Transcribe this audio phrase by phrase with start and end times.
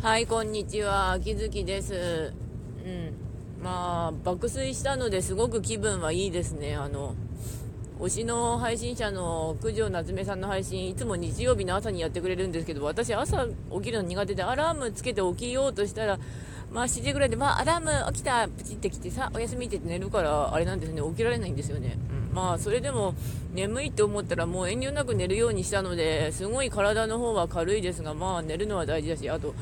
[0.00, 1.10] はい、こんにちは。
[1.10, 2.32] 秋月です。
[2.84, 3.12] うん。
[3.60, 6.76] まあ、爆睡したのですごく気分はいいですね。
[6.76, 7.16] あの、
[7.98, 16.20] 推しの配信者の九条夏目さんの配信、いつも日曜日の朝にやってくれるんですけど、私朝起きるの苦手でアラームつけて起きようとしたら、
[16.70, 21.98] まあ7時ぐらいで、まあアラーム起きた、プチってきてさ、おやすみって言って寝るから、あれなんですね、起きられないんですよね。
[22.12, 23.14] うん、まあそれでも
[23.54, 29.54] 眠いって思ったらもう遠慮なく寝るようにしたので、すごい体の方は軽いですが、まあ寝るのは大事だし、あと、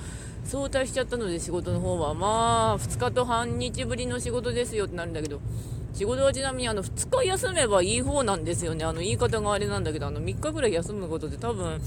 [0.44, 5.40] 早退しちゃったので仕事の方は、まあ2日と半日ぶりの仕事ですよってなるんだけど、
[5.92, 8.84] 仕事はちなみにあの2日休めばいい方なんですよね。
[8.84, 11.80] あの言い方があれなんだけど、あの3日ぐらい休むことって多分、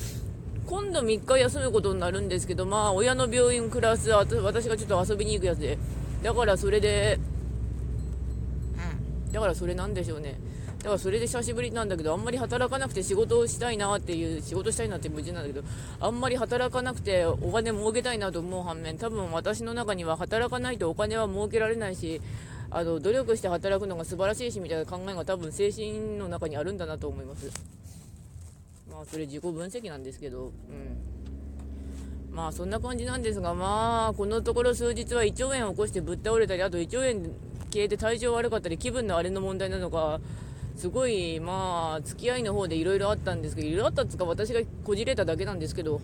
[0.66, 5.78] 今度3日休むことになるんですけど、まあ、親の病院クラス、あと私がちょっと遊びに行くやつで、
[6.22, 7.20] だからそれで、
[9.26, 10.40] うん、だからそれなんでしょうね。
[10.80, 15.68] だからそれで久しぶりなんだけど、あんまり働かなくて仕事をしたいなっていう、仕事したいなって無事なんだけど、
[16.00, 22.22] あんまり働かなくてお金儲けたいなと思う反面、多分私の中には働かないとお金は儲けられないし、
[22.72, 27.52] あの努力して働くのが素晴らしいしみたいな考えが多分精神の中にあるんだなと思います。
[28.90, 30.53] まあそれ自己分析なんですけど、うん。
[32.31, 37.31] まあそんな感じなんですが、まあこのところ数日は胃腸炎を起こしてぶっ倒れたり、あと胃腸炎
[37.70, 40.22] 系で体調悪かったり、気分のあれの問題なのか、
[40.80, 45.99] すごいまあ付き合いの方でいろいろあったんですけど、いろいろあったっつうか私がこじれただけなんですけど、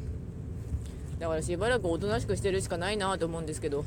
[1.17, 3.85] だからしばらくおとなしくしてるしかないなと思うんですけど。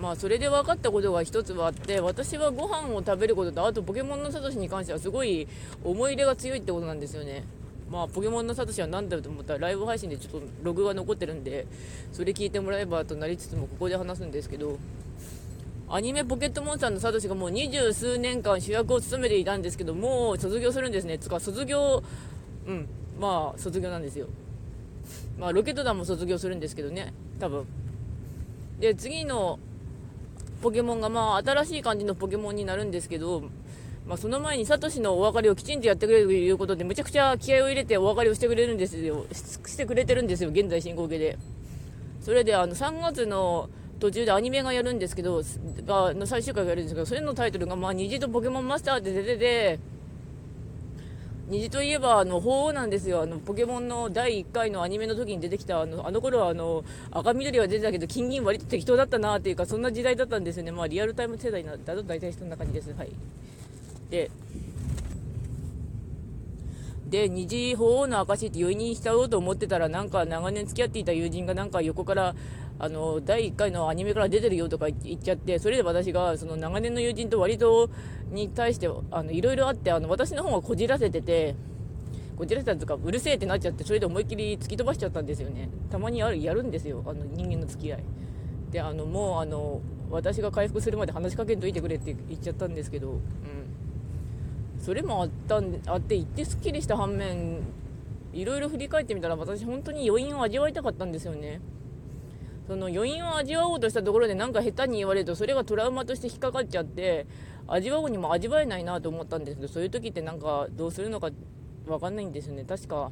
[0.00, 5.46] まあそれで分かったことが一つはあって私はご飯を食べることとあとポケモンのサトシに関してはすごい
[5.84, 7.44] 思い入れが強いってことなんですよね
[7.90, 11.66] まあポケモンのサトシは何だろうと思ったらライブ配信でちょっとログが残ってるんで
[12.12, 14.78] それ聞いてもらえばとなりつつもここで話すんですけど
[15.92, 21.18] アニメポケットモンスターのサトシがもう二十数年間主役を務めていたんですけどもう卒業するんですね。
[21.18, 22.04] つか卒業
[22.68, 22.86] うん。
[23.18, 24.28] まあ卒業なんですよ。
[25.36, 27.12] まあロケット団も卒業するんですけどね。
[27.40, 27.66] 多分。
[28.78, 29.58] で次の
[30.62, 33.42] ポケモンがまあ新しい感じのポケモンになるんですけど、
[34.06, 39.26] まあ、その前にサトシのお別れをきちんとやってくれるということでめちゃくちゃ気合を入れてお別れをしてくれるんですよ。
[39.32, 41.36] してくれてるんですよ現在進行形で。
[42.20, 43.68] それであの3月の
[44.00, 45.42] 途中でアニメがやるんですけど
[45.86, 49.78] がの最終回がやるんですけどそれのタイトルが、まあ、虹とポケモンマスターって出てて
[51.50, 53.22] 虹といえばあの鳳凰なんですよ。
[53.22, 60.70] あのポケモンの第1回のアニメの時に出てきたあのあの頃はあの赤緑は出てたけど金銀割と適当だったなっていうかそんな時代だったんですよね。
[60.70, 62.94] まあリアルタイム世代だと大体そんな感じです。
[62.96, 63.10] はい。
[64.10, 64.30] で
[67.10, 72.34] で虹鳳凰の証って余韻に浸ろうと思ってたらなんか長年付き合っていた友人がなんか横から
[72.78, 77.90] あの第1回のアニメから出てるよとか言っちゃってそれで私がその長年の友人と割と
[78.30, 81.56] に対していろいろあってあの私の方がこじらせてて
[82.38, 85.68] こじらせたというかうるせえってなっちゃってそれで思いっきり突き飛ばしちゃったんですよね。
[85.90, 88.04] たまにあるやるんですよあの人間の付き合い。
[88.70, 93.20] であのもうあの私が回復するまで話しかけんといてくれって言っちゃったんですけど、うん、
[94.80, 97.60] それもあったんあって言ってすっきりした反面
[98.32, 101.60] いろいろ振り返ってみたら私本当に余韻を味わいたかったんですよね。
[102.66, 107.26] その余韻を味わおうとしたところでなんか下手に言われるとそれがトラウマとして引っかかっちゃって
[107.66, 111.30] 味わうにも味わえないなと思ったんですけどそういう時ってなんかどうするのか
[111.86, 112.64] 分かんないんですよね。
[112.64, 113.10] 確か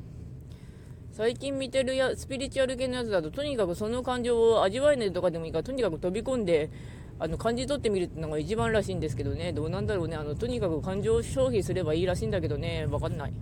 [1.12, 6.70] 最近見てるやスピリチュアル系のやつだととにかくその感情を味わえないとかでもいいからとにかく飛び込んで
[7.18, 9.52] あの感じ取ってみるっていうのが一番らしいんですけどね。
[9.52, 12.86] どうなんだろうねあのとにかく感情を消費すればいいらしいんだけどね。
[12.88, 13.32] 分かんない。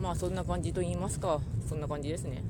[0.00, 1.40] まあそんな感じと言いますか。
[1.68, 2.42] そんな感じですね。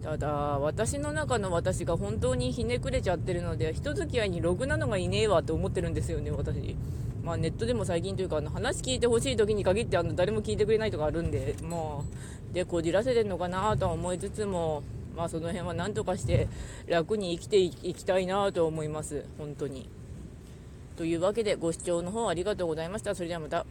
[0.00, 0.02] ん。
[0.04, 6.76] ただ私の中の私が本当にひねくれちゃってるので人付き合いにろくなのがいねえわって思ってるんですよね私。
[7.28, 12.06] まあ、ネットでも最近というかあの話聞いてほしい時に限ってあの誰も聞いてくれないとかあるんでも
[12.50, 14.82] うでこじらせてるのかなとは思いつつも
[15.14, 16.48] まあその辺は何とかして
[16.86, 19.90] 楽に生きていきたいなと思います本当に。
[20.96, 23.14] というわけでご視聴の方ありがとうございました。
[23.14, 23.66] それではまた。